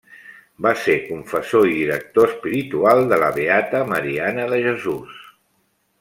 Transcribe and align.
Va 0.65 0.69
ser 0.83 0.93
confessor 1.09 1.67
i 1.73 1.75
director 1.81 2.25
espiritual 2.29 3.03
de 3.13 3.19
la 3.25 3.29
beata 3.39 3.83
Mariana 3.93 4.47
de 4.55 4.63
Jesús. 4.69 5.21